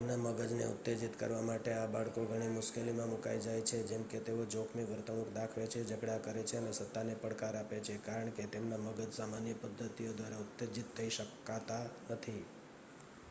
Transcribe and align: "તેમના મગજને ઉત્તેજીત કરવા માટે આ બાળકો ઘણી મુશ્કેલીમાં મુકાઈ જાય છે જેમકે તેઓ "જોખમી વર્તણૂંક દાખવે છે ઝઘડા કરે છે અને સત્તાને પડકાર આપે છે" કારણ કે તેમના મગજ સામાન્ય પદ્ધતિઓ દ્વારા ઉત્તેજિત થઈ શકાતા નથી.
"તેમના 0.01 0.23
મગજને 0.25 0.65
ઉત્તેજીત 0.67 1.15
કરવા 1.15 1.41
માટે 1.41 1.71
આ 1.73 1.87
બાળકો 1.87 2.21
ઘણી 2.25 2.53
મુશ્કેલીમાં 2.53 3.09
મુકાઈ 3.09 3.39
જાય 3.39 3.63
છે 3.63 3.77
જેમકે 3.83 4.21
તેઓ 4.21 4.45
"જોખમી 4.45 4.85
વર્તણૂંક 4.85 5.29
દાખવે 5.31 5.65
છે 5.67 5.81
ઝઘડા 5.83 6.15
કરે 6.19 6.41
છે 6.43 6.55
અને 6.57 6.71
સત્તાને 6.73 7.13
પડકાર 7.15 7.55
આપે 7.55 7.77
છે" 7.81 7.95
કારણ 7.99 8.31
કે 8.31 8.43
તેમના 8.47 8.77
મગજ 8.77 9.11
સામાન્ય 9.11 9.53
પદ્ધતિઓ 9.55 10.11
દ્વારા 10.13 10.39
ઉત્તેજિત 10.39 10.89
થઈ 10.95 11.11
શકાતા 11.11 11.83
નથી. 12.09 12.43